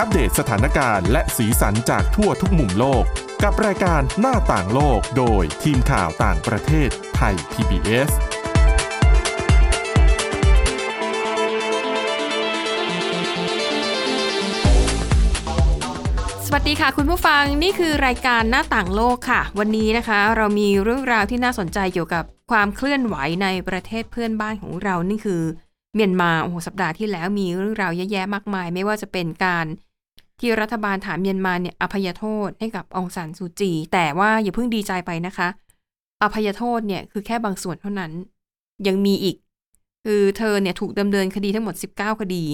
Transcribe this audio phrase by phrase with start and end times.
[0.00, 3.04] อัปเดตสถานการณ์และสีสันจากทั่วทุกมุมโลก
[3.42, 8.10] กับรายการหน้าต่างโลกโดยทีมข่าวต่างประเทศไทย PBS
[16.46, 25.42] สวัสดีค่ะคุณผู้ฟังนี่คือรายการหน้าต่างโลกค่ะ วันนี้นะคะ เรามีเรื่องราวที่น่าสนใจเกี่ยวกับความเคลื่อนไหวในประเทศเพื่อนบ้านของเรานี่คือ
[25.94, 29.66] เมียนมาโอ้โหสัปดาห์ที่แล้วมีเรื่องราวแย่ๆมากมาย ไม่ว่าจะเป็นการ
[30.40, 35.48] ที่รัฐบาลถามเมียนมาเนี่ยอภัยโทษให้กับองซานซูจี แต่ว่าอย่าเพิ่งดีใจไปนะคะ
[36.22, 38.12] อภัยโทษเนี่ยคือแค่บางส่วนเท่านั้น
[38.86, 39.36] ยังมีอีก
[40.04, 42.44] คือเธอเนี่ยถูกดำเนินคดีทั้งหมด 19 คดี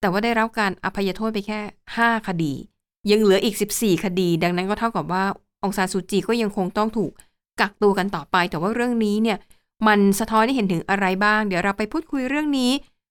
[0.00, 1.60] แต่ว่าได้รับการอภัยโทษไปแค่
[1.96, 2.52] 5 คดี
[3.10, 5.24] ยังเหลืออีก 14 คดี ดังนั้นก็เท่ากับว่า
[5.62, 7.12] องซานซูจีก็ยังคงต้องถูก
[7.60, 9.38] กักตัวกันต่อไป แต่ว่าเรื่องนี้เนี่ย
[9.86, 12.70] มันสะท้อนให้เห็นถึงอะไรบ้าง เดี๋ยวเราไปพูดคุยเรื่องนี้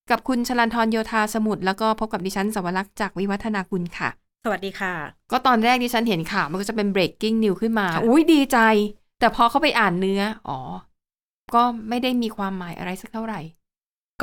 [0.09, 4.09] กับคุณชลันทรโยธาสมุทรแล้วก็พบกับดิฉันสวรักษ์จากวิวัฒนาคุณค่ะ
[4.45, 4.93] สวัสดีค่ะ
[5.31, 8.57] ก็ตอนแรกดิฉันเห็นข่าวมันก็จะเป็น breaking news ขึ้นมาค่ะอุ้ยดีใจ
[9.19, 10.59] แต่พอเข้าไปอ่านเนื้อ อ๋อ
[11.55, 13.39] ก็ไม่ได้มีความหมายอะไรสักเท่าไหร่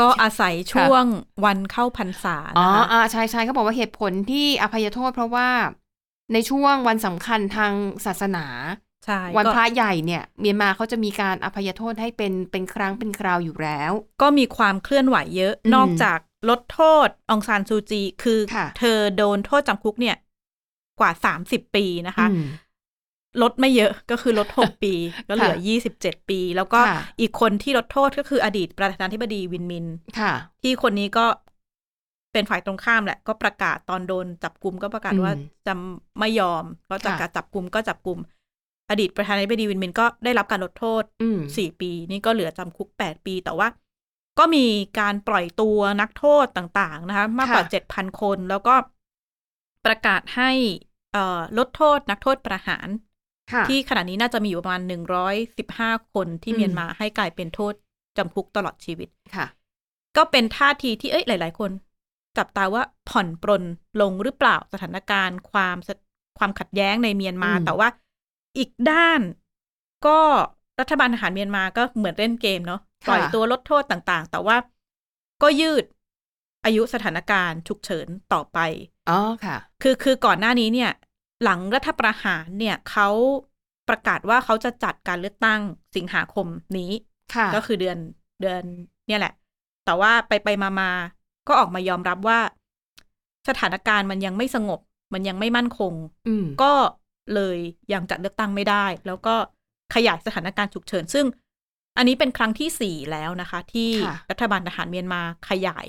[0.01, 1.05] ก็อาศัยช่วง
[1.45, 5.49] วันเข้าพรรษาอ๋อนะคะอ่าใช่ใช่เขาบอกว่าเหตุผลที่อภัยโทษเพราะว่า
[6.33, 7.73] ในช่วงวันสำคัญทาง
[8.07, 8.45] ศาสนา
[9.09, 13.93] ใช่วันก็พระใหญ่เนี่ยเมียนมาเขาจะมีการอภัยโทษให้เป็นเป็นครั้งเป็นคราวอยู่แล้ว
[14.23, 16.19] ก็มีความเคลื่อนไหวเยอะอืมนอกจาก
[16.51, 20.17] ลดโทษองซานซูจี คือค่ะเธอโดนโทษจำคุกเนี่ย
[21.01, 22.45] กว่าสามสิบปีนะคะอืม
[23.43, 24.93] ลดไม่เยอะก็คือลดหกปี
[25.29, 29.87] ก็เหลือค่ะยี่สิบเจ็ดปี แล้วก็ค่ะอีกคนที่ลดโทษก็คืออดีตประธานาธิบดีวินมิน
[30.19, 31.27] ค่ะ ที่คนนี้ก็
[32.33, 35.33] เป็นฝ่ายตรงข้ามแหละ ก็ประกาศตอนโดนจับกลุ่มก็ประกาศอืมว่า
[35.67, 35.73] จะ
[36.19, 38.19] ไม่ยอมก็จะค่ะการจับกลุ่มก็จับกลุ่ม
[38.91, 43.69] อดีตประธานาธิบดีวินมินก็ได้รับการลดโทษอืมสี่ปี นี่ก็เหลือจำคุกแปดปี แต่ว่า
[44.39, 44.67] ก็มี
[44.99, 48.75] การปล่อยตัวนักโทษต่างๆนะคะมากกว่าค่ะเจ็ดพันคน แล้วก็
[49.87, 50.51] ประกาศให้
[51.13, 52.89] เอ่อลดโทษนักโทษประหาร
[53.53, 57.75] ค่ะที่ขณะนี้น่าจะมีอยู่ประมาณหนึ่งร้อยสิบห้าคนที่อืมเมียนมาให้กลายเป็นโทษ
[58.17, 59.47] จำคุกตลอดชีวิตค่ะ
[60.17, 61.71] ก็เป็นท่าทีที่เอ้ยหลาย ๆ คน
[62.39, 63.65] จับตาว่าผ่อนปรน
[64.01, 65.91] ลงหรือเปล่าสถานการณ์ความส
[66.39, 67.89] ความขัดแย้งในเมียนมาอืมแต่ว่า
[68.59, 69.21] อีกด้าน
[70.07, 70.19] ก็
[70.81, 74.57] รัฐบาลทหารเมียนมาก็เหมือนเล่นเกมเนาะปล่อยตัวลดโทษต่างๆ แต่ว่า
[75.43, 75.85] ก็ยืด
[76.65, 78.59] อายุสถานการณ์ฉุกเฉินต่อไป
[79.11, 80.91] อ๋อค่ะ คือคือก่อนหน้านี้เนี่ย
[81.45, 83.09] หลังรัฐประหารเนี่ยเขา
[83.89, 85.61] ประกาศว่าเขาจะจัดการเลือกตั้ง
[85.97, 86.47] สิงหาคม
[86.79, 86.91] นี้
[87.35, 87.99] ค่ะก็คือเดือน
[88.41, 88.63] เดือน
[89.07, 89.33] เนี่ยแหละ
[89.85, 90.91] แต่ว่าไปไปมามา
[91.49, 92.39] ก็ออกมายอมรับว่า
[93.49, 94.81] สถานการณ์มันยังไม่สงบ
[95.15, 95.93] มันยังไม่มั่นคง
[96.29, 96.73] อืมก็
[97.35, 97.57] เลย
[97.93, 99.35] ยังจัดเลือกตั้งไม่ได้ แล้วก็
[99.95, 101.27] ขยายสถานการณ์ฉุกเฉิน ซึ่ง
[101.97, 105.89] อันนี้เป็นครั้งที่สี่แล้วนะคะ ที่ค่ะรัฐบาลทหารเมียนมาขยาย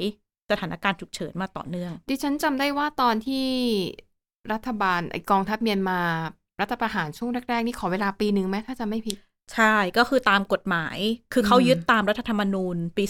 [0.51, 3.47] สถานการณ์ฉุกเฉินมาต่อเนื่อง ดิฉันจำได้ว่าตอนที่
[4.53, 5.99] รัฐบาลไอกองทัพเมียนมา
[6.61, 9.17] รัฐประหารช่วงแรกๆนี่ขอเวลาปีหนึ่งไหมถ้าจะไม่ผิด
[9.53, 10.97] ใช่ก็คือตามกฎหมาย
[11.33, 13.03] คือเขาอืมยึดตามรัฐธรรมนูญปี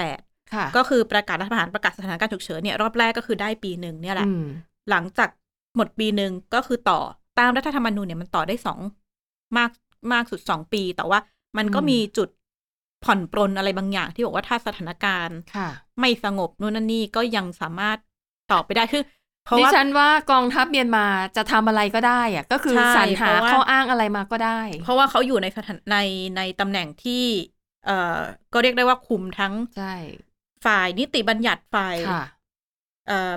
[0.00, 4.46] 2008ค่ะก็คือประกาศรัฐประหารประกาศสถานการณ์ฉุกเฉินเนี่ยรอบแรกก็คือได้ปีหนึ่งเนี่ยแหละอืม
[4.90, 5.28] หลังจาก
[5.76, 7.00] หมดปีหนึ่งก็คือต่อ
[7.38, 8.80] ตามรัฐธรรมนูญเนี่ยมันต่อได้สอง
[9.56, 9.70] มาก
[10.12, 11.18] มากสุดสองปี แต่ว่า
[11.58, 12.28] มันก็อืมมีจุด
[13.04, 15.68] ผ่อนปรนอะไรบางอย่างที่บอกว่าถ้าสถานการณ์ค่ะ
[16.00, 17.98] ไม่สงบนู่นนั่นนี่ก็ยังสามารถ
[18.52, 19.02] ต่อไปได้คือ
[19.44, 25.96] เพราะดิว่าฉันว่ากองทัพเมียนมาจะทำอะไรก็ได้อะก็คือใช่สรรหาเพราะว่าข้ออ้างอะไรมาก็ได้ เพราะว่าเขาอยู่ในสถานใน
[26.36, 27.24] ในตำแหน่งที่
[27.84, 27.92] เอ่อ
[28.52, 29.92] ก็เรียกได้ว่าคุมทั้งใช่
[30.64, 32.22] ฝ่ายนิติบัญญัติฝ่ายค่ะเอ่อ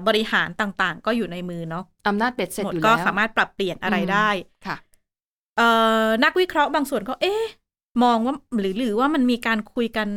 [0.08, 4.30] บริหารต่างๆ ก็อยู่ในมือเนาะอำนาจเบ็ดเสร็จหมดอยู่ก็แล้วสามารถปรับเปลี่ยนอะไรอืมได้
[4.68, 4.78] ค่ะ
[5.58, 5.68] เอ่
[6.06, 7.44] อนักวิเคราะห์บางส่วนก็ เอ๊ะ
[8.04, 10.08] มองว่าหรือหรือว่ามันมีการคุยกัน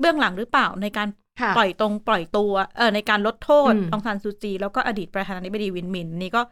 [0.00, 1.08] เบื้องหลังหรือเปล่าในการ
[1.40, 6.42] ค่ะปล่อยตรงปล่อยตัวเออในการลดโทษอืมองซานซูจี แล้วก็อดีตประธานาธิบดีวินมินนี่ก็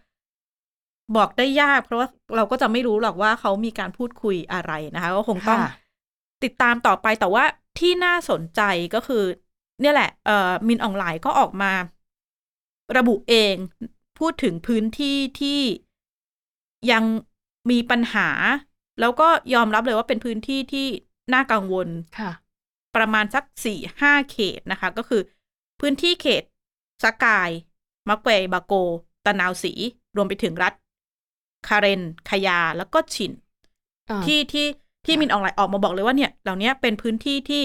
[1.17, 5.69] บอกได้ยาก เพราะว่าเราก็จะไม่รู้หรอกว่าเขามีการพูดคุยอะไรนะคะ ก็คงต้องค่ะ
[6.45, 7.45] ติดตามต่อไปแต่ว่า
[7.79, 8.61] ที่น่าสนใจ
[8.95, 9.25] ก็คือ
[9.81, 11.73] เนี่ยแหละเอ่อมินออนไลน์ก็ออกมา
[12.97, 13.55] ระบุเอง
[14.19, 15.61] พูดถึงพื้นที่ที่
[16.91, 17.05] ยัง
[17.71, 18.29] มีปัญหา
[19.01, 20.87] แล้วก็ยอมรับเลยว่าเป็นพื้นที่ที่
[21.33, 21.89] น่ากังวล
[22.19, 22.31] ค่ะ
[22.97, 25.23] ประมาณสักสี่ห้าเขตนะคะ ก็คือ
[25.81, 26.43] พื้นที่เขต
[27.05, 27.51] สกาย
[28.09, 28.73] มักเวบาโก
[29.25, 29.73] ตะนาวสี
[30.17, 30.73] รวมไปถึงรัฐ
[31.69, 33.33] คาเรนคายา แล้วก็ชิน
[34.11, 34.67] อ่าที่ที่
[35.07, 37.65] ที่ค่ะมินออนไลน์ออกมาบอกเลยว่าเนี่ย เหล่านี้เป็นพื้นที่ที่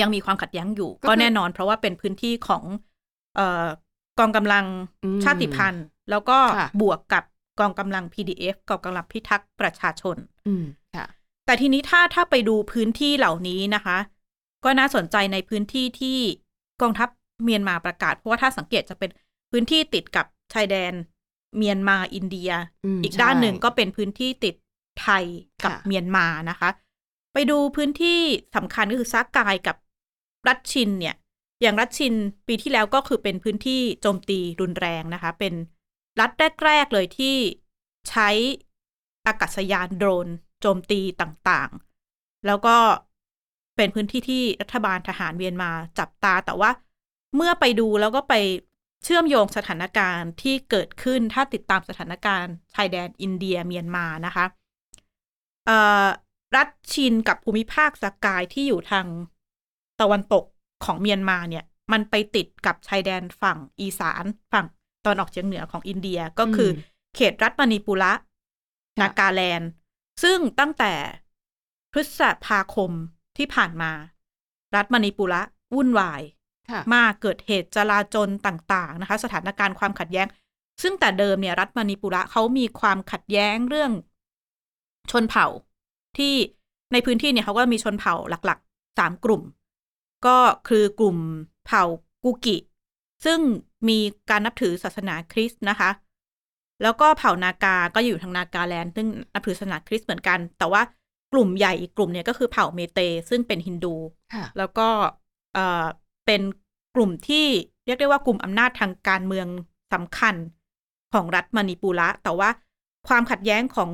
[0.00, 2.93] ยังมีความขัดแย้งอยู่ ก็คือก็แน่นอนเพราะว่าเป็นพื้นที่ของเอ่อ
[4.18, 4.64] กองกำลัง
[5.04, 7.24] อืมชาติพันธุ์ แล้วก็ค่ะบวกกับ
[7.60, 10.16] กองกำลัง PDF กองกำลังพิทักษ์ประชาชน
[10.46, 10.64] อืม
[10.96, 11.06] ค่ะ
[11.46, 13.98] แต่ทีนี้ถ้าถ้าไปดูพื้นที่เหล่านี้นะคะ
[14.64, 16.18] ก็น่าสนใจในพื้นที่ที่
[16.82, 17.08] กองทัพ
[17.44, 19.10] เมียนมาประกาศ เพราะว่าถ้าสังเกตจะเป็น
[19.50, 20.92] พื้นที่ติดกับชายแดน
[21.56, 22.50] เมียนมาอินเดีย
[22.96, 24.54] มอีกด้านหนึ่งใช่ก็เป็นพื้นที่ติด
[25.00, 25.24] ไทย
[25.64, 26.70] กับค่ะเมียนมานะคะ
[27.32, 28.20] ไปดูพื้นที่
[28.56, 29.76] สำคัญก็คือซากกายกับ
[30.48, 31.14] รัชชินเนี่ย
[31.64, 32.14] อย่างรัชชิน
[32.48, 35.54] ปีที่แล้วก็คือเป็นพื้นที่โจมตีรุนแรงนะคะ เป็น
[36.20, 36.30] รัฐ
[36.64, 37.36] แรก ๆ เลยที่
[38.10, 38.28] ใช้
[39.26, 40.28] อากาศยานโดรน
[40.60, 42.76] โจมตีต่างๆ แล้วก็
[43.76, 46.70] เป็นพื้นที่ที่รัฐบาลทหารเมียนมาจับตา แต่ว่า
[47.36, 48.34] เมื่อไปดูแล้วก็ไป
[49.04, 54.44] เชื่อมโยงสถานการณ์ที่เกิดขึ้นถ้าติดตามสถานการณ์ชายแดนอินเดียเมียนมานะคะ
[56.56, 59.06] รัฐชินกับภูมิภาคสกายที่อยู่ทาง
[60.00, 60.44] ตะวันตก
[60.84, 64.66] ของเมียนมาเนี่ย มันไปติดกับชายแดนฝั่งอีสานฝั่ง
[65.04, 69.70] ตอนออกเฉียงเหนือของอินเดียก็คืออมเขตรัฐมณีปุระค่ะนากาแลนด์
[70.22, 70.92] ซึ่งตั้งแต่
[71.92, 72.90] พฤษภาคม
[73.36, 73.92] ที่ผ่านมา
[74.76, 75.42] รัฐมณีปุระ
[75.74, 76.22] วุ่นวาย
[76.70, 80.26] ค่ะมากเกิดเหตุจลาจลต่าง ๆ นะคะ สถานการณ์ความขัดแย้ง
[80.82, 83.92] ซึ่งแต่เดิมเนี่ยรัฐมณีปุระเขามีความขัดแย้งเรื่อง
[85.10, 85.46] ชนเผ่า
[86.18, 86.34] ที่
[86.92, 89.42] ในพื้นที่เนี่ยเขาก็มีชนเผ่าหลักๆสามกลุ่ม
[90.26, 90.36] ก็
[90.68, 91.16] คือกลุ่ม
[91.66, 91.84] เผ่า
[92.24, 92.56] กุกิ
[93.24, 93.38] ซึ่ง
[93.88, 93.98] มี
[94.30, 95.90] การนับถือศาสนาคริสต์นะคะ
[96.82, 100.82] แล้วก็เผ่านากาก็อยู่ทางนากาแลนด์ซึ่งนับถือศาสนาคริสต์เหมือนกัน แต่ว่า
[101.32, 103.00] กลุ่มใหญ่อีกกลุ่มเนี่ยก็คือเผ่าเมเต
[103.30, 103.94] ซึ่งเป็นฮินดู
[104.34, 104.88] ค่ะแล้วก็
[105.54, 105.84] เอ่อ
[106.26, 106.42] เป็น
[106.94, 107.46] กลุ่มที่
[107.86, 109.46] เรียกได้ว่ากลุ่มอำนาจทางการเมือง
[109.92, 110.34] สำคัญ
[111.12, 112.50] ของรัฐมณีปุระแต่ว่า
[113.08, 113.90] ความขัดแย้งของ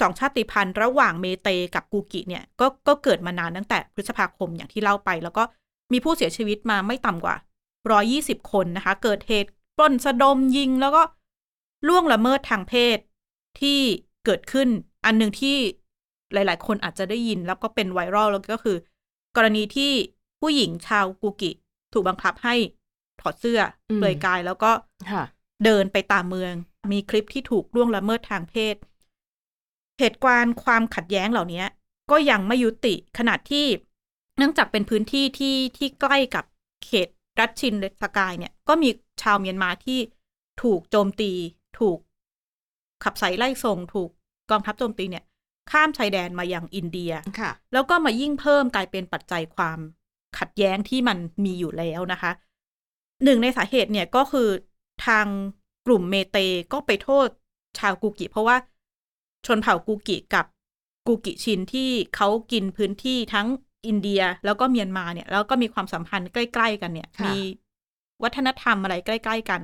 [0.00, 5.42] สองชาติพันธุ์ระหว่างเมเตกับกูกิเนี่ยก็ก็เกิดมานานตั้งแต่พฤษภาคมอย่างที่เล่าไป แล้วก็
[5.92, 7.36] มีผู้เสียชีวิตมาไม่ต่ำกว่า
[7.94, 11.02] 120คนนะคะ เกิดเหตุปล้นสะดมยิงแล้วก็
[11.88, 12.98] ล่วงละเมิดทางเพศ
[13.60, 13.80] ที่
[14.24, 14.68] เกิดขึ้น
[15.04, 15.56] อันหนึ่งที่
[16.32, 18.76] หลาย ๆ คนอาจจะได้ยินแล้วก็เป็นไวรัลแล้วก็คือ
[19.36, 19.92] กรณีที่
[20.40, 21.50] ผู้หญิงชาวกูกิ
[21.92, 22.54] ถูกบังคับให้
[23.20, 24.70] ถอดเสื้ออมเปลือยกายแล้วก็
[25.10, 25.24] ค่ะ
[25.64, 26.52] เดินไปตามเมือง
[26.92, 28.74] มีคลิปที่ถูกล่วงละเมิดทางเพศ
[29.98, 31.64] เหตุการณ์ความขัดแย้งเหล่านี้
[32.10, 33.66] ก็ยังไม่ยุติขนาดที่
[34.36, 36.44] เนื่องจากเป็นพื้นที่ที่ที่ใกล้กับ
[36.84, 37.08] เขต
[37.40, 38.88] รัชชินสกายเนี่ย ก็มี
[39.22, 39.98] ชาวเมียนมาที่
[40.62, 41.32] ถูกโจมตี
[41.78, 41.98] ถูก
[43.04, 44.10] ขับไสไล่ส่ง ถูก
[44.50, 45.24] กองทัพโจมตีเนี่ย
[45.70, 49.78] ข้ามชายแดนมายังอินเดียค่ะ แล้วก็มายิ่งเพิ่มกลายเป็นปัจจัยความ
[50.38, 52.32] ขัดแย้งที่มันมีอยู่แล้วนะคะ
[53.24, 54.48] หนึ่งในสาเหตุเนี่ยก็คือ
[55.06, 55.26] ทาง
[55.86, 56.38] กลุ่มเมเต
[56.72, 57.28] ก็ไปโทษ
[57.78, 58.56] ชาวกูกิ เพราะว่า
[59.46, 60.46] ชนเผ่ากูกิกับ
[61.06, 63.46] กูกิชินที่เขากินพื้นที่ทั้ง
[63.86, 67.36] อินเดียแล้วก็เมียนมาเนี่ย แล้วก็มีความสัมพันธ์ใกล้ ๆ กันเนี่ยค่ะมี
[68.22, 69.60] วัฒนธรรมอะไรใกล้ ๆ กัน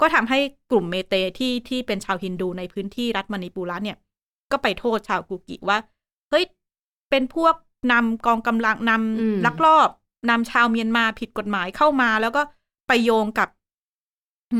[0.00, 0.38] ก็ทำให้
[0.70, 3.96] กลุ่มเมเตที่ที่เป็นชาวฮินดูในพื้นที่รัฐมณีปุระเนี่ย
[4.50, 5.78] ก็ไปโทษชาวกูกิว่า
[6.30, 6.44] เฮ้ย
[7.10, 7.54] เป็นพวก
[7.92, 9.88] นำกองกำลังนอืมำลักลอบ
[10.30, 12.42] นำชาวเมียนมาผิดกฎหมายเข้ามา แล้วก็
[12.88, 13.48] ไปโยงกับ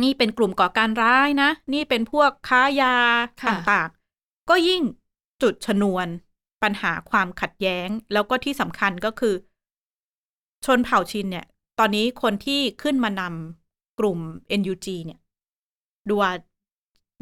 [0.02, 2.94] นี่เป็นกลุ่มก่อการร้ายนะ นี่เป็นพวกค้ายา
[3.42, 4.01] ค่ะต่างๆ
[4.50, 4.82] ก็ยิ่ง
[5.42, 6.06] จุดชนวน
[6.62, 9.34] ปัญหาความขัดแย้ง แล้วก็ที่สำคัญก็คือ
[10.64, 11.46] ชนเผ่าชินเนี่ย
[11.78, 14.18] ตอนนี้คนที่ขึ้นมานำกลุ่ม
[14.60, 15.20] NUG เนี่ย
[16.10, 16.24] ดัว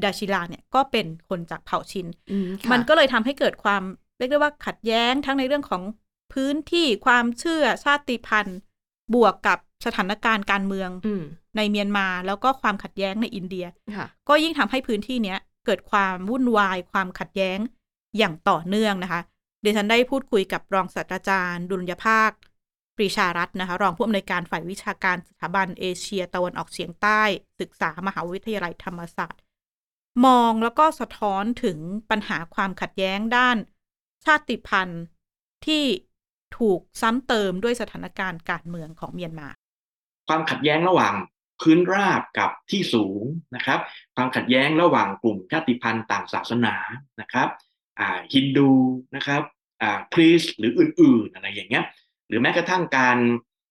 [0.02, 3.82] ดาชิลาเนี่ยก็เป็นคนจากเผ่าชินอืมค่ะมันก็เลยทำให้เกิดความ
[4.18, 5.82] เรียกได้ว่าขัดแย้งทั้งในเรื่องของ
[6.32, 8.58] พื้นที่ความเชื่อชาติพันธุ์
[9.14, 11.22] บวกกับสถานการณ์การเมืองอืม
[11.56, 17.58] ในเมียนมาแล้วก็ความขัดแย้งในอินเดียค่ะก็ยิ่งทำให้พื้นที่เนี้ยเกิดความวุ่นวาย ความขัดแย้ง
[18.18, 19.20] อย่างต่อเนื่องนะคะ
[19.62, 22.30] เดยวฉันได้พูดคุยกับรองศาสตราจารย์ ดุลยภาค
[22.96, 27.22] ปรีชารัตน์นะคะ รองผู้อำนวยการฝ่ายวิชาการสถาบันเอเชียตะวันออกเฉียงใต้
[27.60, 29.40] ศึกษามหาวิทยาลัยธรรมศาสตร์
[30.26, 31.78] มองแล้วก็สะท้อนถึง
[32.10, 33.56] ปัญหาความขัดแย้งด้าน
[34.24, 35.04] ชาติพันธุ์
[35.66, 35.84] ที่
[36.58, 39.48] ถูกซ้ำเติมด้วยสถานการณ์การเมืองของเมียนมา
[40.28, 41.14] ความขัดแย้งระหว่าง
[41.60, 43.22] พื้นราบกับที่สูง
[43.54, 43.80] นะครับ
[44.16, 46.74] ความขัดแย้งระหว่างกลุ่มชาติพันธุ์ต่างศาสนา
[47.20, 47.48] นะครับ
[48.34, 48.70] ฮินดู
[49.16, 49.42] นะครับ
[50.14, 51.84] คริสต์หรืออื่นๆอะไรอย่างเงี้ย
[52.28, 53.18] หรือแม้กระทั่งการ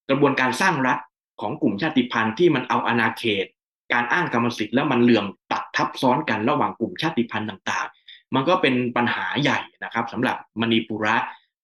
[0.09, 0.99] กระบวนการสร้างรัฐ
[1.41, 3.45] ของกลุ่มชาติพันธุ์ที่มันเอาอาณาเขต
[3.93, 11.17] การอ้างกรรมสิทธิ์แล้วมันเหลื่อมตัดทับซ้อนกันระหว่างกลุ่มชาติพันธุ์ต่าง ๆ มันก็เป็นปัญหาใหญ่นะครับสำหรับมณีปุระ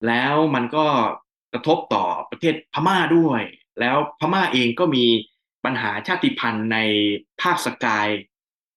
[0.07, 0.85] แล้วมันก็
[1.53, 3.41] กระทบต่อประเทศพม่าด้วย
[3.79, 5.05] แล้วพม่าเองก็มี
[5.65, 6.77] ปัญหาชาติพันธุ์ใน
[7.41, 8.07] ภาคสกาย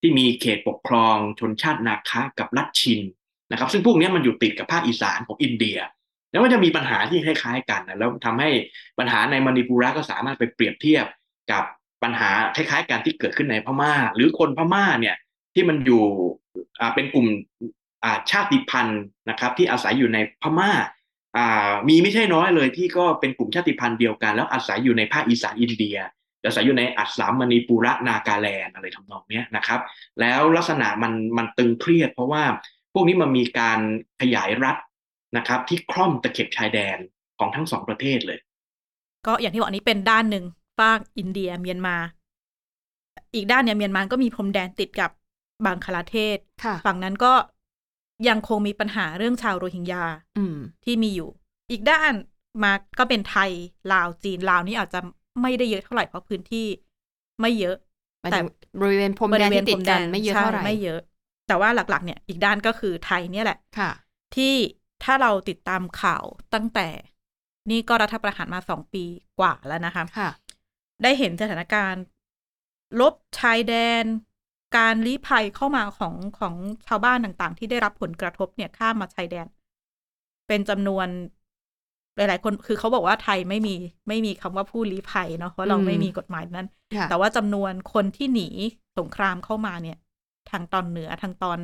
[0.00, 3.00] ที่มีเขตปกครองชนชาตินาคากับลัดชิน
[3.50, 5.78] นะครับ ซึ่งพวกนี้มันอยู่ติดกับภาคอีสานของอินเดีย
[6.30, 8.50] แล้วมันจะมีปัญหาที่คล้ายๆกันนะแล้วทำให้
[8.98, 11.06] ปัญหาในมณีปุระก็สามารถไปเปรียบเทียบ
[11.52, 11.64] กับ
[12.02, 15.16] ปัญหาคล้ายๆกันที่เกิดขึ้นในพม่า หรือคนพม่าเนี่ย
[15.54, 16.04] ที่มันอยู่
[16.94, 17.26] เป็นกลุ่ม
[18.30, 20.70] ชาติพันธุ์นะครับ ที่อาศัยอยู่ในพม่า
[21.36, 25.96] อ่ามีไม่ใช่น้อยเลยที่ก็เป็นกลุ่มชาติพันธุ์เดียวกัน แล้วอาศัยอยู่ในภาคอีสานอินเดีย
[26.48, 29.80] อาศัยอยู่ในอัสสามมณีปุระนากาแลนด์อะไรทำนองเนี้ยนะครับ
[30.20, 32.42] แล้วลักษณะมันมันตึงเครียด เพราะว่า
[32.92, 33.80] พวกนี้มันมีการ
[34.20, 34.76] ขยายรัฐ
[35.36, 36.98] นะครับ ที่คล่อมตะเข็บชายแดน
[37.38, 38.38] ของทั้งสองประเทศเลย
[39.26, 40.44] ก็อย่างที่บอกอันนี้เป็นด้านหนึ่ง
[40.78, 41.96] ฝากอินเดียเมียนมา
[43.34, 45.10] อีกด้านเนี่ยเมียนมาก็มีพรมแดนติดกับ
[45.64, 47.32] บังคลาเทศค่ะฝั่งนั้นก็
[48.28, 50.04] ยังคงมีปัญหาเรื่องชาวโรฮิงญา
[50.38, 51.28] อืมที่มีอยู่
[51.70, 52.12] อีกด้าน
[52.62, 53.50] มาก็เป็นไทย
[53.92, 55.00] ลาวจีนลาวนี่อาจจะ
[55.42, 56.58] ไม่ได้เยอะเท่าไหร่เพราะพื้นที่
[57.40, 57.74] ไม่เยอะ
[58.20, 58.46] หมายแต่ถึง
[58.80, 60.98] บริเวณพรมแดนที่ติดกันไม่เยอะเท่าไหร่ใช่ไม่เยอะ
[61.46, 63.90] แต่ว่าหลัก ๆ เนี่ยอีกด้านก็คือไทยเนี่ยแหละค่ะ
[64.36, 64.54] ที่
[65.02, 66.88] ถ้าเราติดตามข่าวตั้งแต่
[67.70, 69.04] นี่ก็รัฐประหารมาสองปี
[69.38, 70.28] กว่าแล้วนะคะค่ะ
[71.02, 72.02] ได้เห็นสถานการณ์
[73.00, 74.04] ลบชายแดน
[74.76, 76.54] การลี้ภัยเข้ามาของของ
[76.86, 79.46] ชาวบ้านต่างๆ ที่ได้รับผลกระทบเนี่ยข้ามมาชายแดน
[80.46, 81.08] เป็นจำนวน
[82.18, 83.74] หลายๆคนคือเขาบอกว่าไทยไม่มี
[84.08, 88.48] ไม่มีคำว่าผู้ลี้ภัยเนาะเพราะเราอืมไม่มีกฎหมายนั้นค่ะแต่ว่าจำนวนคนที่หนี
[88.98, 89.96] สงครามเข้ามาเนี่ย
[90.50, 91.58] ทางตอนเหนือทางตอน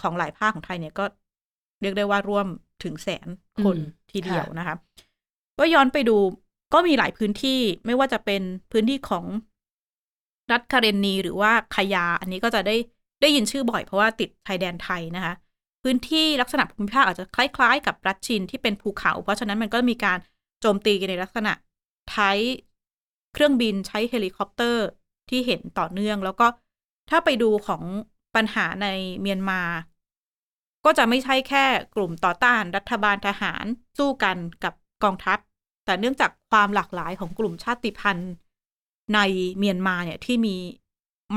[0.00, 1.04] ของหลายภาคของไทยเนี่ยก็
[1.80, 2.46] เรียกได้ว่าร่วม
[2.84, 3.78] ถึงแสนคนอืม
[4.12, 4.76] ทีเดียวค่ะนะคะ
[5.58, 6.16] ก็ย้อนไปดู
[6.72, 8.42] ก็มีหลายพื้นที่ไม่ว่าจะเป็น
[8.72, 9.26] พื้นที่ของ
[10.50, 12.72] รัฐคาเรนนีหรือว่าคายา อันนี้ก็จะได้
[13.20, 15.32] ได้ยินชื่อบ่อยเพราะว่าติดชายแดนไทยนะคะ
[15.82, 20.18] พื้นที่ลักษณะภูมิภาคอาจจะคล้าย ๆ กับรัฐชินที่เป็นภูเขา เพราะฉะนั้นมันก็มีการ
[20.60, 21.52] โจมตีกันในลักษณะ
[22.10, 22.30] ใช้
[23.32, 24.86] เครื่องบินใช้เฮลิคอปเตอร์
[25.28, 26.46] ที่เห็นต่อเนื่อง แล้วก็
[27.10, 27.82] ถ้าไปดูของ
[28.34, 28.86] ปัญหาใน
[29.20, 29.62] เมียนมา
[30.84, 33.64] ก็จะไม่ใช่แค่กลุ่มต่อต้านรัฐบาลทหาร
[33.98, 35.38] สู้กันกับกองทัพ
[35.84, 38.32] แต่เนื่องจากความหลากหลายของกลุ่มชาติพันธุ์
[39.14, 39.20] ใน
[39.58, 40.56] เมียนมาเนี่ยที่มี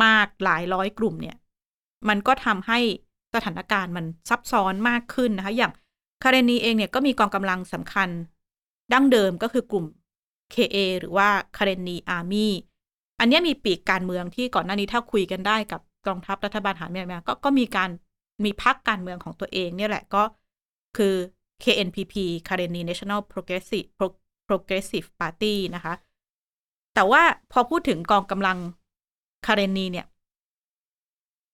[0.03, 1.37] มากหลายร้อยกลุ่มเนี่ย
[2.07, 2.79] มันก็ทำให้
[3.33, 5.71] สถานการณ์มันซับซ้อนมากขึ้นนะคะ อย่าง
[6.23, 8.09] คาเรนีเองเนี่ยก็มีกองกำลังสำคัญ
[8.93, 9.85] ดั้งเดิมก็คือกลุ่ม
[10.53, 12.53] KA หรือว่าคาเรนีอาร์มี่
[13.19, 17.89] อันเนี้ยมีปีกการเมืองที่ก่อนหน้านี้ถ้าคุยกันได้กับกองทัพรัฐบาลทหารเมียนมาก็ก็มีการ
[18.43, 20.23] มีพรรคการเมืองของตัวเองเนี่ยแหละก็
[20.97, 21.15] คือ
[21.63, 22.13] KNPP
[22.47, 25.93] Karenni National Progressive Pro- Progressive Party นะคะ
[26.95, 27.21] แต่ว่า
[27.51, 28.57] พอพูดถึงกองกำลัง
[29.45, 30.05] คาเรนีเนี่ย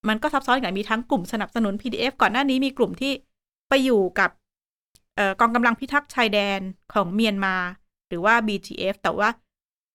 [0.08, 3.14] มันก็ซับซ้อนกันมีทั้งกลุ่มสนับสนุน PDF ก่อนหน้านี้มีกลุ่มที่
[3.70, 4.30] ไปอยู่กับ
[5.18, 6.60] ออกองกำลังพิทักษ์ชายแดน
[6.94, 7.56] ของเมียนมา
[8.08, 9.30] หรือว่า BGF แต่ว่า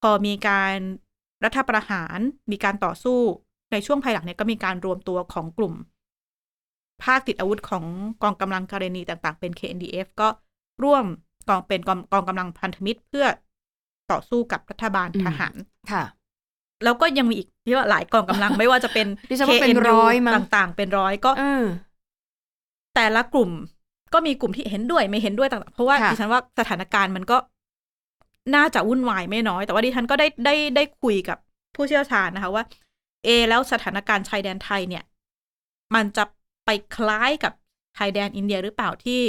[0.02, 0.74] พอมีการ
[1.44, 2.18] รัฐประหาร
[2.50, 3.18] มีการต่อสู้
[3.72, 5.74] ในช่วงภายหลังเนี่ยก็มีการรวมตัวของกลุ่ม
[7.04, 7.84] ภาคติดอาวุธของ
[8.22, 10.28] กองกำลังการณีต่างๆ เป็น KNDF ก็
[10.82, 11.04] ร่วม
[11.48, 13.26] กองเป็นกองกองกำลังพันธมิตรเพื่อ
[14.10, 15.54] ต่อสู้กับรัฐบาลทหาร
[15.92, 16.02] ค่ะ
[16.84, 21.64] แล้วก็ยังมีอีกที่ว่าหลายกองกำลังไม่ว่าจะเป็นดิฉันว่าเป็น KNU ร้อยมั้งต่าง ๆ เป็นร้อยก็เออ
[22.94, 23.50] แต่ละกลุ่ม
[24.14, 27.36] ก็มีกลุ่มที่เห็นด้วยไม่เห็นด้วยต่างๆ เพราะว่าค่ะดิฉันว่าสถานการณ์มันก็
[28.54, 31.38] น่าจะวุ่นวายไม่น้อย แต่ว่าดิฉันก็ได้ได้ได้คุยกับ
[31.74, 32.64] ผู้เชี่ยวชาญนะคะว่า
[33.24, 35.04] เอะแล้วสถานการณ์ชายแดนไทยเนี่ย
[35.94, 36.24] มันจะ
[36.66, 37.52] ไปคล้ายกับ
[37.96, 39.20] ชายแดนอินเดียหรือเปล่าที่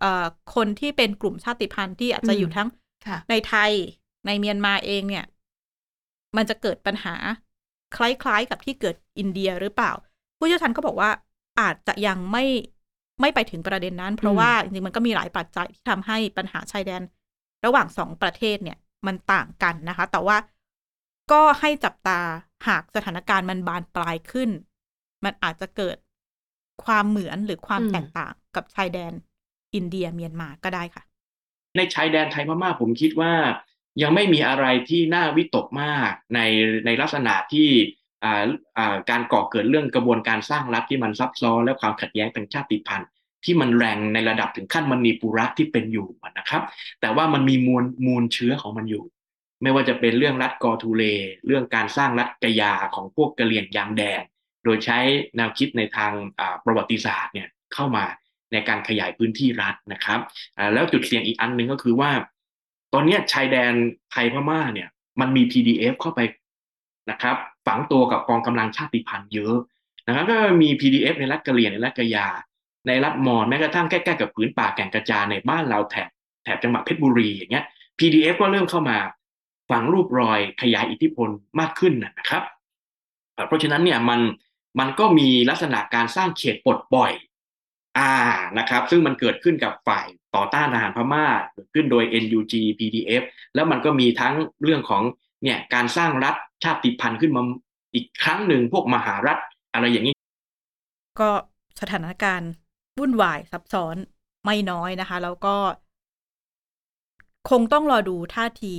[0.00, 2.68] เอ่อคนที่เป็นกลุ่มชาติพันธุ์ที่อาจจะอยู่ทั้ง
[3.06, 3.70] ค่ะในไทย
[4.26, 5.24] ในเมียนมาเองเนี่ย
[6.36, 7.14] มันจะเกิดปัญหา
[7.96, 9.92] คล้ายๆ กับที่เกิดอินเดียหรือเปล่า
[10.38, 11.10] ผู้เชี่ยวชาญก็บอกว่า
[11.60, 12.44] อาจจะยังไม่
[13.20, 17.02] ไม่ไปถึงประเด็นนั้น เพราะว่าจริงๆมันก็มีหลายปัจจัยที่ทำให้ปัญหาชายแดน
[17.64, 20.36] ระหว่างสองประเทศเนี่ยมันต่างกันนะคะ แต่ว่า
[21.32, 22.20] ก็ให้จับตา
[22.68, 24.50] หากสถานการณ์มันบานปลายขึ้น
[25.24, 25.96] มันอาจจะเกิด
[26.84, 29.12] ความเหมือนหรือความอืมแตกต่างกับชายแดน
[29.74, 31.02] อินเดียเมียนมาก็ได้ค่ะ
[31.76, 33.32] ในชายแดนไทยพม่าผมคิดว่า
[34.02, 36.40] ยังไม่มีอะไรที่น่าวิตกมากใน
[36.86, 37.68] ในลักษณะที่
[39.10, 43.08] การก่อเกิดเรื่องกระบวนการสร้างรัฐที่มันซับซ้อนและความขัดแย้งทางชาติพันธุ์
[43.44, 46.62] ที่มันแรงในระดับถึงขั้นมณีปุระที่เป็นอยู่นะครับ
[47.00, 49.04] แต่ว่ามันมีมูลมูลเชื้อของมันอยู่
[49.62, 51.02] ไม่ว่าจะเป็นเรื่องรัฐกอทูเล
[51.46, 54.22] เรื่องการสร้างรัฐกยาของพวกกะเหรี่ยงยางแดง
[54.64, 54.98] โดยใช้
[55.36, 56.12] แนวคิดในทาง
[56.64, 58.04] ประวัติศาสตร์เนี่ยเข้ามา
[58.52, 60.20] ในการขยายพื้นที่รัฐนะครับ
[60.74, 62.10] แล้วจุดเสี่ยงอีกอันหนึ่งก็คือว่า
[62.92, 63.72] ตอนนี้ชายแดน
[64.10, 64.88] ไทยพม่าเนี่ย
[65.20, 66.20] มันมี PDF เข้าไป
[67.10, 69.56] นะครับ ฝังตัวกับกองกำลังชาติพันธุ์เยอะ
[70.06, 72.26] นะครับก็มี PDF ในรัฐกะเหรี่ยงในรัฐกะยา
[72.86, 76.08] ในรัฐมอญแม้กระทั่งใกล้ๆกับผืนป่าแก่งกระจานในบ้านเราแถบ
[76.44, 77.64] แถบจังหวัดเพชรบุรีอย่างเงี้ย
[77.98, 78.98] PDF ก็เริ่มเข้ามา
[79.70, 81.28] ฝังรูปรอยขยายอิทธิพล
[81.60, 82.42] มากขึ้นนะครับ
[83.34, 84.20] เอ่อเพราะฉะนั้นเนี่ยมัน
[84.78, 87.12] มันก็มีลักษณะการสร้างเขตปลดปล่อย
[87.98, 88.12] อ่า
[88.58, 93.22] นะครับ ซึ่งมันเกิดขึ้นกับฝ่ายต่อต้านทหารพม่าเกิดขึ้นโดย NUG PDF
[93.54, 95.02] แล้วมันก็มีทั้งเรื่องของ
[95.42, 97.42] เนี่ยการสร้างรัฐชาติพันธุ์ขึ้นมา
[97.94, 99.38] อีกครั้งหนึ่งพวกมหารัฐ
[99.72, 100.14] อะไรอย่างนี้
[101.20, 101.30] ก็
[101.80, 102.50] สถานการณ์
[102.98, 103.96] วุ่นวายซับซ้อน
[104.44, 105.56] ไม่น้อยนะคะ แล้วก็
[107.50, 108.74] คงต้องรอดูท่าที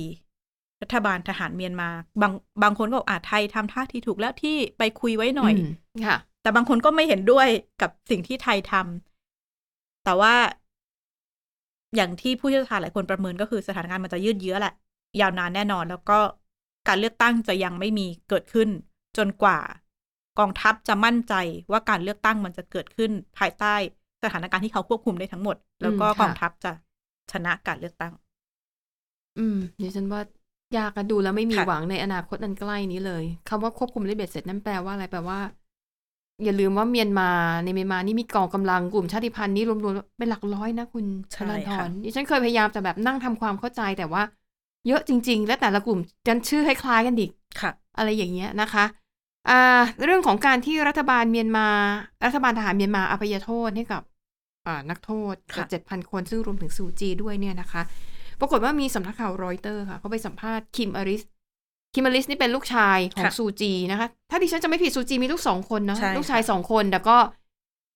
[0.82, 5.64] รัฐบาลทหารเมียนมา บางบางคนก็บอกอ่าไทยทำท่าทีถูกแล้วที่ไปคุยไว้หน่อยม
[6.06, 7.48] ค่ะแต่บางคนก็ไม่เห็นด้วย
[7.82, 9.09] กับสิ่งที่ไทยทำ
[10.02, 10.34] แต่ว่า
[11.96, 14.72] อย่างที่ผู้เชี่ยวชาญหลายคนประเมินก็คือสถานการณ์มันจะยืดเยื้อแหละ
[15.20, 16.18] ยาวนานแน่นอน แล้วก็
[16.88, 18.68] การเลือกตั้งจะยังไม่มีเกิดขึ้น
[19.16, 19.58] จนกว่า
[20.38, 21.34] กองทัพจะมั่นใจ
[21.72, 23.74] ว่าการเลือกตั้งมันจะเกิดขึ้นภายใต้
[24.24, 26.72] สถานการณ์ที่เขาควบคุมได้ทั้งหมด แล้วก็อืมค่ะกองทัพจะ
[27.32, 28.12] ชนะการเลือกตั้ง
[29.36, 30.20] อืมดิฉันว่า
[30.76, 35.38] ยากอะดูแล้วไม่มีค่ะหวังในอนาคตอันใกล้นี้เลยคำว่าควบคุมได้เบ็ดเสร็จนั่นแปลว่าอะไรแปลว่า
[36.44, 37.24] อย่าลืมว่าเมียนมา
[37.62, 44.22] ในเมียนมานี่มีกองกำลังกลุ่มชาติพันธุ์นี่รวมๆเป็นหลักร้อยนะคุณชใช่ลันทค่ะรดิฉันเคยพยายามจะแบบนั่งทำความเข้าใจแต่ว่า
[44.86, 48.84] เยอะจริง ๆ และแต่ละกลุ่มกันชื่อคล้ายๆกันอีกค่ะ อะไรอย่างเงี้ยนะคะ
[49.48, 49.52] อ่า
[50.04, 51.66] เรื่องของการที่รัฐบาลเมียนมา
[52.24, 54.02] รัฐบาลทหารเมียนมาอภัยโทษให้กับ
[54.66, 57.82] อ่านักโทษค่ะเจ็ดพันคนซึ่งรวมถึงซูจีด้วยเนี่ยนะคะ
[58.40, 61.22] ปรากฏว่ามีสำนักข่าวรอยเตอร์ค่ะเขาไปสัมภาษณ์คิมอริส
[61.94, 67.16] คิมอริสนี่เป็นลูกชายของค่ะซูจีนะคะ ถ้าดิฉันจะไม่ผิดซูจีมีลูกสองคนเนาะใช่ลูกชายสองคนแต่ก็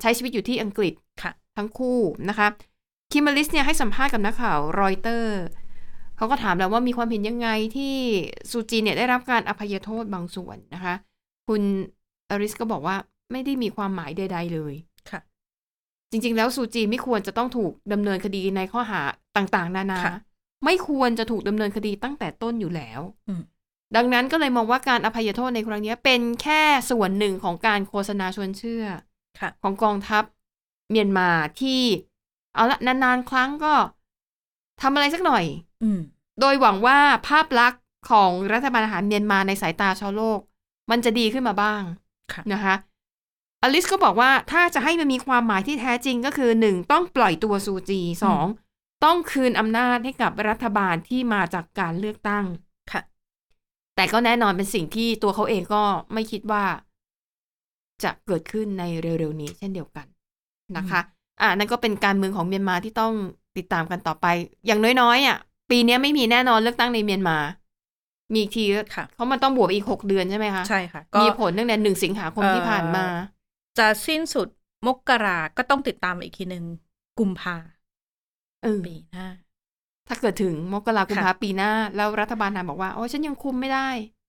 [0.00, 1.98] ใช้ชีวิตอยู่ที่อังกฤษค่ะทั้งคู่
[2.28, 2.48] นะคะ
[3.12, 5.40] คิมอริสเนี่ยให้สัมภาษณ์กับนักข่าวรอยเตอร์
[6.16, 7.94] เขาก็ถามแล้วว่ามีความเห็นยังไงที่
[8.50, 10.94] ซูจีเนี่ยได้รับการอภัยโทษบางส่วนนะคะ
[11.48, 11.62] คุณ
[12.30, 12.96] อริสก็บอกว่า
[13.32, 14.74] ไม่ได้มีความหมายใด ๆ เลย
[15.10, 15.20] ค่ะ
[16.10, 19.00] จริง ๆ แล้วซูจีไม่ควรจะต้องถูกดำเนินคดีในข้อหา
[19.36, 20.16] ต่าง ๆ นานาค่ะ
[20.64, 23.42] ไม่ควรจะถูกดำเนินคดีตั้งแต่ต้นอยู่แล้วอืม
[23.96, 28.84] ดังนั้นก็เลยมองว่าการอภัยโทษในครั้งนี้เป็นแค่ส่วนหนึ่งของการโฆษณาชวนเชื่อ
[29.40, 30.24] ค่ะของกองทัพ
[30.90, 31.28] เมียนมา
[31.60, 31.82] ที่
[32.54, 33.74] เอาละนานๆ ครั้งก็
[34.82, 35.44] ทำอะไรสักหน่อย
[35.82, 36.00] อืม
[36.40, 36.98] โดยหวังว่า
[37.28, 40.38] ภาพลักษณ์ของรัฐบาลทหารเมียนมาในสายตาชาวโลก
[40.90, 41.82] มันจะดีขึ้นมาบ้าง
[42.32, 42.74] ค่ะนะคะ
[43.62, 48.46] อลิสก็บอกว่าถ้าจะให้มันมีความหมายที่แท้จริงก็คือหนึ่งต้องปล่อยตัวซูจีสอง
[49.04, 52.73] ต้องคืนอำนาจให้กับรัฐบาลที่มาจากการเลือกตั้งค่ะ
[53.96, 55.82] แต่ก็แน่นอนเป็นสิ่งที่ตัวเขาเองก็
[56.12, 56.64] ไม่คิดว่า
[58.02, 60.06] จะเกิดขึ้นในเร็วๆนี้ เช่นเดียวกัน
[60.76, 61.00] นะคะ
[61.40, 63.12] อ่านั่นก็เป็นการเมืองของเมียนมาที่ต้อง
[63.56, 64.26] ติดตามกันต่อไป
[64.66, 65.36] อย่างน้อยๆอะ
[65.70, 67.36] ปีนี้ไม่มีแน่นอนเลือกตั้งในเมียนมา
[68.32, 68.64] มีอีกที
[68.96, 73.04] ค่ะเพราะมันต้องบวกอีกหกเดือนใช่ไหมคะ ใช่ค่ะก็มีผลตั้งแต่หนึ่งสิงหาคมที่ผ่านมา
[73.78, 74.48] จะสิ้นสุด
[74.86, 76.64] มกราก็ต้องติดตามอีกทีหนึ่ง
[77.18, 77.56] กุมภา
[78.62, 79.26] เออปีหน้า
[80.08, 83.88] ถ้าเกิดถึงมกราคมค่ะปีหน้า แล้วรัฐบาลนานบอกว่า โอ้ฉันยังคุมไม่ได้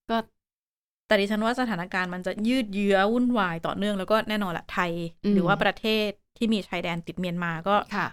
[0.10, 0.18] ก็
[1.08, 4.92] แต่ดิฉันว่าสถานการณ์มันจะยืดเยื้อวุ่นวายต่อเนื่องแล้วก็แน่นอนละไทย
[5.26, 8.08] อืมหรือว่าประเทศที่มีชายแดนติดเมียนมาก็ค่ะ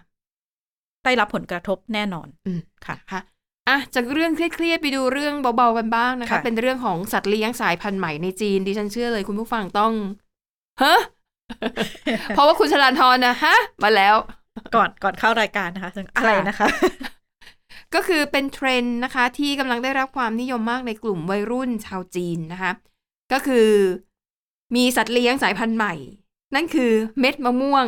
[1.05, 3.21] ได้รับผลกระทบแน่นอน อืมค่ะค่ะ
[3.69, 9.93] อะจากเรื่องเครียดๆไปดูเรื่องเบาๆกันบ้างนะคะค่ะเป็นเรื่องของสัตว์เลี้ยงสายพันธุ์ใหม่ในจีนดิฉันเชื่อเลยคุณผู้ฟังต้อง
[10.81, 11.01] เฮ้อ
[12.35, 14.17] เพราะว่าคุณชลานทรนะฮะ มาแล้ว
[14.75, 16.67] ก่อนก่อนเข้ารายการนะคะซึ่งอะไรนะคะ
[17.95, 22.73] ก็คือเป็นเทรนด์นะคะที่กำลังได้รับความนิยมมากในกลุ่มวัยรุ่นชาวจีนนะคะ
[23.33, 23.69] ก็คือ
[24.77, 25.95] มีสัตว์เลี้ยงสายพันธุ์ใหม่
[26.55, 27.87] นั่นคือเม็ดมะม่วง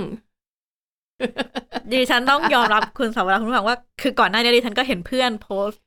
[1.92, 5.80] ดิฉันต้องยอมรับคุณสาวรักษ์คุณผู้ฟังว่า คือก่อนหน้านี้ดิฉันก็เห็นเพื่อนโพสต์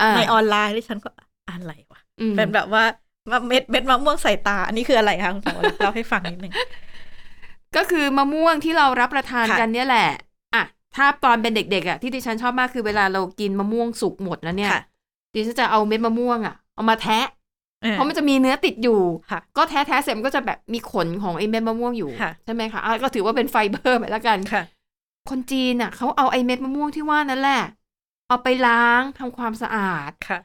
[0.00, 1.08] อ่าในออนไลน์ดิฉันก็
[1.48, 2.84] อะไรวะอืมเป็นแบบว่า
[3.48, 6.52] เม็ดเม็ดมะม่วงใส่ตา อันนี้คืออะไรคะคุณสาวรักษ์เล่าให้ฟังนิดนึง
[7.76, 10.08] ก็คือมะม่วงที่เรารับประทานค่ะกันเนี่ยแหละ
[10.98, 14.82] อะถ้าตอนเป็นเด็กๆอะที่ดิฉันชอบมากคือเวลาเรากินมะม่วงสุกหมดแล้วเนี่ยค่ะ
[15.34, 17.26] ดิฉันจะเอาเม็ดมะม่วงอะเอามาแทะ
[17.84, 24.62] ออเพราะมันจะมีเนื้อติดอยู่ค่ะก็แทะแทะเสร็จมันก็จะแบบมีขนของไอ้เม็ดมะม่วงอยู่ค่ะใช่ไหมคะอะก็ถือว่าเป็นไฟเบอร์ไปแล้วกันค่ะ
[25.30, 27.62] คนจีนอะเขาเอาไอ้เม็ดมะม่วงที่ว่านั่นแหละ
[28.28, 30.38] เอาไปล้างทำความสะอาดค่ะ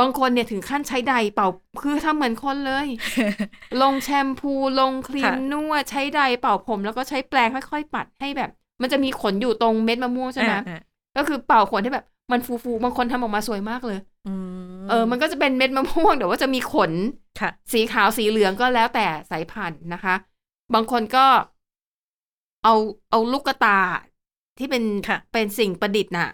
[0.00, 1.48] บางคนเนี่ยถึงขั้นใช้ใดเป่า
[1.82, 2.86] คือทำเหมือนคนเลย
[3.82, 8.50] ลงแชมพูลงครีมค่ะนวดใช้ใดเป่าผม แล้วก็ใช้แปรงค่อยๆปัดให้แบบ
[8.82, 10.78] มันจะมีขนอยู่ตรงเม็ดมะม่วงใช่ไหมอ่า
[11.16, 14.34] ก็คือเป่าขนที่แบบ มันฟูๆบางคนทำออกมาสวยมากเลยอื
[14.82, 16.92] มเออ มันก็จะเป็นเม็ดมะม่วงแต่ว่าจะมีขน
[17.40, 20.14] ค่ะสีขาวสีเหลืองก็แล้วแต่สายพันธุ์นะคะ
[20.74, 21.26] บางคนก็
[22.64, 22.74] เอา
[23.10, 23.78] เอาลูกกระตา
[24.58, 26.30] ที่เป็นค่ะเป็นสิ่งประดิษฐ์น่ะ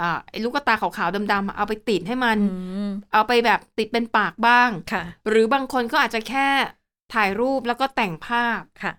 [0.00, 6.48] อ่าไอ้ลูกกระตาขาวๆดำๆอะเอาไปติดให้มันอืมเอาไปแบบติดเป็นปากบ้างค่ะ หรือบางคนก็อาจจะแค่
[7.14, 8.92] ถ่ายรูปแล้วก็แต่งภาพค่ะ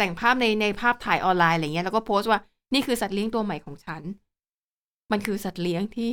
[0.00, 2.40] แต่งภาพในในภาพถ่ายออนไลน์อะไรเงี้ยแล้วก็โพสต์ว่า
[2.74, 4.02] นี่คือสัตว์เลี้ยงตัวใหม่ของฉัน
[5.12, 6.10] มันคือสัตว์เลี้ยงที่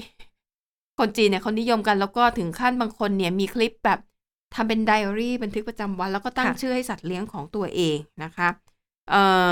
[0.99, 3.99] คนจีนเนี่ยเขานิยมกันแล้วก็ถึงขั้นบางคนเนี่ยมีคลิปแบบ
[4.55, 8.47] ทำเป็นไดอารี่บันทึกประจำวัน แล้วก็ตั้งชื่อให้สัตว์เลี้ยงของตัวเองนะคะ
[9.09, 9.15] เอ
[9.49, 9.51] อ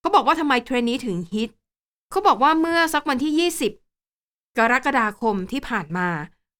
[0.00, 1.50] เขาบอกว่าทำไมเทรนนี้ถึงฮิต
[2.10, 3.72] เขาบอกว่าเมื่อสักวันที่ยี่สิบ
[4.58, 6.08] กรกฎาคมที่ผ่านมา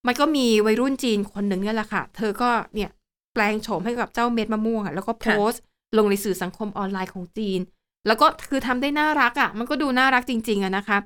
[0.07, 2.90] มันก็มีวัยรุ่นจีนคนหนึ่งเนี่ยแหละค่ะ เธอก็เนี่ย
[3.33, 5.62] แปลงโฉมให้กับเจ้าเม็ดมะม่วงแล้วก็โพสต์
[5.99, 7.61] ลงในสื่อสังคมออนไลน์ของจีน
[8.07, 10.99] แล้วก็คือทำได้น่ารักอะ่ะ มันก็ดูน่ารักจริง ๆอะนะคะ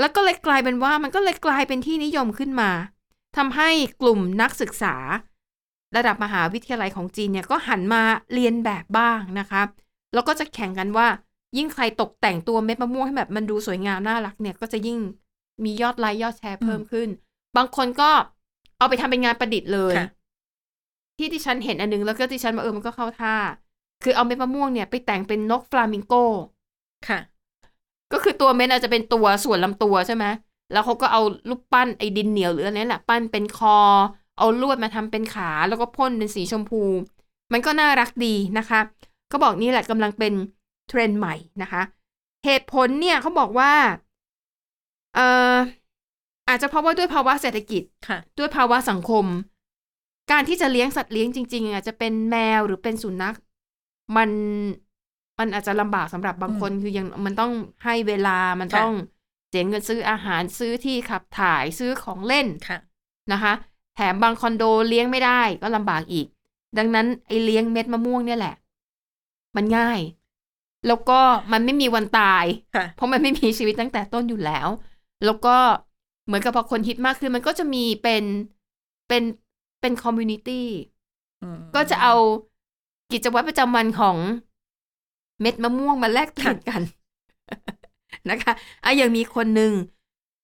[0.00, 2.70] แล้วก็เลยกลายเป็นว่ามันก็เลยกลายเป็นที่นิยมขึ้นมา
[3.36, 3.68] ทำให้
[4.02, 4.94] กลุ่มนักศึกษา
[5.96, 8.02] ระดับมหาวิทยาลัยของจีนเนี่ยก็หันมา
[8.34, 9.62] เรียนแบบบ้างนะคะ
[10.14, 11.06] แล้วก็จะแข่งกันว่า
[11.56, 14.98] ยิ่งใครตกแต่งตัวเม็ดมะม่วงให้แบบมันดูสวยงามน่ารักเนี่ย ก็จะยิ่ง
[15.64, 17.08] มียอดไลค์ยอดแชร์เพิ่มขึ้น
[17.56, 18.10] บางคนก็
[18.78, 20.08] เอาไปทำเป็นงานประดิษฐ์เลยค่ะ
[21.18, 23.34] ที่ที่ฉันเห็นอันนึงแล้วก็ที่ฉันมาเออมันก็เข้าท่า
[24.02, 26.12] คือเอาเม็ดมะม่วงเนี่ยไปแต่งเป็นนกฟลามิงโก
[27.08, 27.18] ค่ะ
[28.12, 30.24] ก็คือตัวเม็ดอาจจะเป็นตัวส่วนลำตัวใช่ไหม
[30.72, 33.78] แล้วเขาก็เอารูปปั้นไอ้ดินเหนียวหรืออะไรนั่นแหละปั้นเป็นคอ
[34.38, 36.82] เอาลวดมาทำเป็นขา แล้วก็พ่นเป็นสีชมพู
[37.52, 38.80] มันก็น่ารักดีนะคะ
[39.30, 40.32] ก็บอกนี่แหละกำลังเป็น
[40.88, 41.82] เทรนด์ใหม่นะคะ
[42.44, 43.72] เหตุผลเนี่ยเขาบอกว่า
[45.14, 45.54] เอ่อ
[46.48, 49.24] อาจจะเพราะว่าด้วยภาวะเศรษฐกิจค่ะ ด้วยภาวะสังคม
[50.30, 53.36] การที่จะเลี้ยงสัตว์เลี้ยงจริง ๆ อาจจะเป็นแมวหรือเป็นสุนัข
[54.16, 54.30] มัน
[55.38, 57.52] มันอาจจะลำบากสำหรับบางคนคือยังมันต้อง
[57.84, 58.92] ให้เวลามันค่ะต้อง
[59.48, 62.78] เสียเงินซื้ออาหารซื้อที่ขับถ่ายซื้อของเล่นค่ะ
[63.32, 63.52] นะคะ
[63.94, 66.26] แถมบางคอนโดเลี้ยงไม่ได้ก็ลำบากอีก
[66.78, 68.54] ดังนั้นไอ้เลี้ยงเม็ดมะม่วงเนี่ยแหละ
[69.56, 70.00] มันง่าย
[70.86, 71.20] แล้วก็
[71.52, 74.68] มันไม่มีวันตายค่ะเพราะมันไม่มีชีวิตตั้งแต่ต้นอยู่แล้ว
[75.24, 75.56] แล้วก็
[76.26, 78.24] เหมือนกับพอคนฮิตมากขึ้นมันก็จะมีเป็น
[79.08, 79.22] เป็น
[79.80, 80.66] เป็นคอมมูนิตี้
[81.42, 82.14] อืมก็จะเอา
[83.12, 84.16] กิจวัตรประจำวันของ
[85.40, 86.82] เม็ดมะม่วงมาแลกเปลี่ยนกัน
[88.30, 88.52] นะคะ
[88.84, 89.72] อะอย่างมีคนหนึ่ง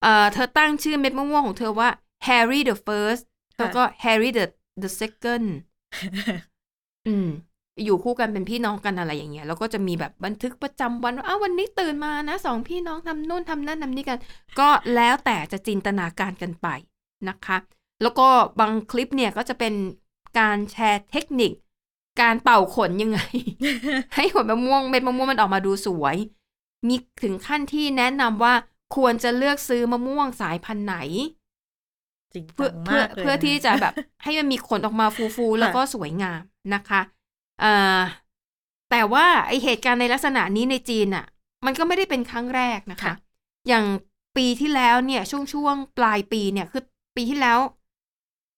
[0.03, 1.89] เอ่อเธอตั้งชื่อเม็ดมะม่วงของเธอว่า
[2.27, 3.23] Harry the First
[3.59, 4.45] แล้วก็ Harry the
[4.83, 5.47] the Second
[7.07, 7.29] อืม
[7.85, 14.19] อยู่คู่กันเป็นพี่น้องกันอะไรอย่างเงี้ย แล้วก็จะมีแบบบันทึกประจำวันว่าอ้าววันนี้ตื่นมานะสองพี่น้องทำนู่นทำนั่นทำนี่กัน
[14.59, 16.69] ก็แล้วแต่จะจินตนาการกันไป
[17.29, 17.57] นะคะ
[18.03, 18.29] แล้วก็
[18.61, 19.75] บางคลิปเนี่ยก็จะเป็น
[20.39, 21.53] การแชร์เทคนิค
[22.21, 23.21] การเป่าขนยังไง
[24.15, 26.17] ให้ขนมะม่วงเม็ดมะม่วงมันออกมาดูสวย
[26.89, 28.55] มีถึงขั้นที่แนะนำว่า
[28.97, 30.97] ควรจะเลือกซื้อมะม่วงสายพันธุ์ไหน
[32.35, 36.41] จริงเพื่อจังเพื่อมากเลยเพื่อที่จะแบบ ให้มันมีขนออกมาฟูๆ แล้วก็สวยงาม
[36.75, 37.01] นะคะ
[37.61, 38.01] เอ่อ
[38.91, 41.25] แต่ว่าไอเหตุการณ์ในลักษณะนี้ในจีนอะ
[41.67, 43.15] มันก็ไม่ได้เป็นครั้งแรกนะคะ
[43.69, 43.85] อย่าง
[44.37, 46.83] ปีที่แล้วเนี่ยช่วงช่วงปลายปีเนี่ยคือ
[47.17, 47.59] ปีที่แล้ว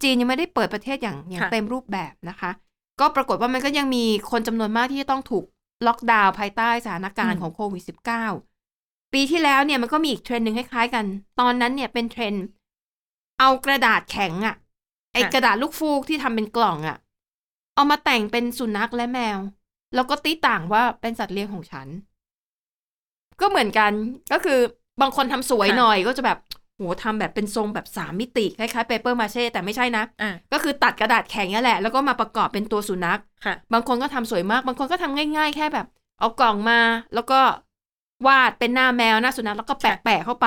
[0.03, 2.51] จีนยังไม่ได้เปิดประเทศอย่างอย่างค่ะเต็มรูปแบบนะคะ
[3.01, 5.45] ก็ปรากฏว่ามันก็ยังมีคนจำนวนมากที่จะต้องถูก
[5.87, 7.83] ล็อกดาวน์ภายใต้สถานการณ์ของโควิด
[8.49, 11.05] -19 ปีที่แล้วเนี่ยมันก็มีอีกเทรนด์หนึ่งคล้ายๆกัน
[11.41, 12.45] ตอนนั้นเนี่ยเป็นเทรนด์
[13.41, 14.57] เอากระดาษแข็งอะ
[15.15, 16.99] ไอกระดาษลูกฟูกที่ทำเป็นกล่องอะ
[17.75, 19.39] เอามาแต่งเป็นสุนัขและแมว
[19.95, 21.89] แล้วก็ตีต่างว่าเป็นสัตว์เลี้ยงของฉัน
[23.41, 23.93] ก็เหมือนกัน
[24.33, 24.59] ก็คือ
[25.01, 26.39] บางคนทำสวยค่ะหน่อยก็จะแบบ
[26.77, 35.87] โหทำแบบเป็นทรงแบบสามมิติคล้ายๆเปเปอร์มาเช่แต่ไม่ใช่นะอะก็คือตัดกระดาษแข็งนี่แหละ แล้วก็มาประกอบเป็นตัวสุนัขค่ะบางคนก็ทำสวยมาก บางคนก็ทำง่าย ๆ แค่แบบ
[36.19, 36.75] เอากล่องมา
[37.15, 37.35] แล้วก็
[38.27, 40.47] วาดเป็นหน้าแมวหน้าสุนัขแล้วก็แปะแปะเข้าไป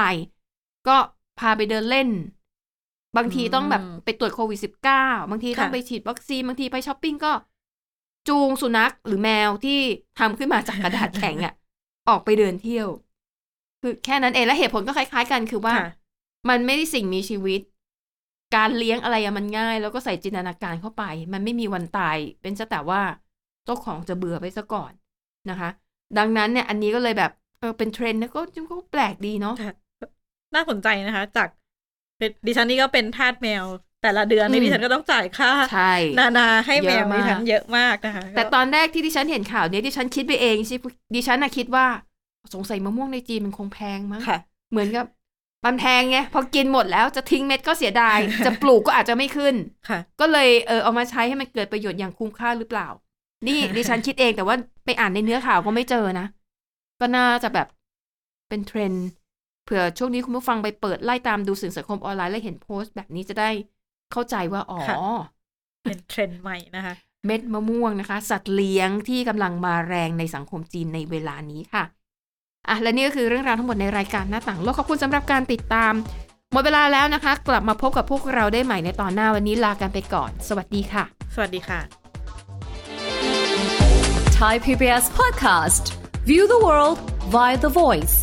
[0.87, 0.97] ก็
[1.39, 2.07] พาไปเดินเล่น
[3.17, 7.33] บางทีต้องแบบอืมไปตรวจโควิดสิบเก้าบางทีต้องค่ะไปฉีดวัคซีนบางทีไปช้อปปิ้งก็
[8.27, 9.79] จูงสุนัขหรือแมวที่
[10.19, 11.53] ทำขึ้นมาจากกระดาษแข็งอะ
[12.07, 12.87] ออกไปเดินเที่ยว
[13.81, 15.83] คือแค่นั้นเองและเหตุผลก็คล้าย ๆ กันคือว่าค่ะ
[16.49, 17.61] มันไม่ได้สิ่งมีชีวิต
[18.55, 23.01] การเลี้ยงอะไรอะมันง่าย แล้วก็ใส่จินตนาการเข้าไป มันไม่มีวันตาย เป็นซะแต่ว่า
[23.65, 24.91] เจ้าของจะเบื่อไปซะก่อน
[25.49, 25.69] นะคะ
[26.17, 29.73] ดังนั้นเนี่ย อันนี้ก็เลยแบบเออเป็นเทรนด์นะก็ก็แปลกดีเนาะค่ะ
[30.55, 31.49] น่าสนใจนะคะ จาก
[32.47, 33.63] ดิฉันนี่ก็เป็นทาสแมว
[34.03, 40.77] แต่ละเดือนนี่อืมดิฉันก็ต้องจ่ายค่าใช่นานาให้แมวเยอะมากดิฉันเยอะมากนะคะ แต่ตอนแรกที่ดิฉันเห็นข่าวเนี้ยดิฉันคิดไปเองใช่
[41.15, 41.85] ดิฉันน่ะคิดว่า
[42.53, 44.37] สงสัยมะม่วงในจีนมันคงแพงมั้งค่ะ
[44.71, 45.05] เหมือนกับ
[45.65, 49.55] มันแพงไงพอกินหมดแล้วจะทิ้งเม็ดก็เสียดาย จะปลูกก็อาจจะไม่ขึ้น
[49.89, 52.87] ค่ะ ก็เลยเออเอามาใช้ให้มันเกิดประโยชน์อย่างคุ้มค่าหรือเปล่า
[53.47, 56.25] นี่ดิฉันคิดเองแต่ว่าไปอ่านในเนื้อข่าวก็ไม่เจอนะ
[56.99, 57.67] ก็น่าจะแบบ
[58.49, 59.07] เป็นเทรนด์
[59.63, 63.49] เผื่อช่วงนี้คุณผู้ฟังไปเปิดไล่ตามดูสื่อสังคมออนไลน์แล้วเห็นโพสต์แบบนี้จะได้
[64.11, 64.97] เข้าใจว่าอ๋อค่ะ
[65.83, 71.83] เป็นเทรนด์ใหม่นะคะ เปเปอร์มาเช่นะคะ สัตว์เลี้ยงที่กำลังมาแรงในสังคมจีนในเวลานี้ค่ะ
[72.69, 75.93] อะและนี่ก็คือเรื่องราวทั้งหมดในรายการหน้าต่างโลกขอบคุณสำหรับการติดตาม
[76.53, 81.03] หมดเวลาแล้วนะคะ กลับมาพบกับพวกเราได้ใหม่ในตอนหน้าวันนี้ลากันไปก่อน สวัสดีค่ะ
[81.35, 81.79] สวัสดีค่ะ
[84.39, 85.83] Thai PBS podcast.
[86.29, 86.99] View the world
[87.33, 88.15] via the voice.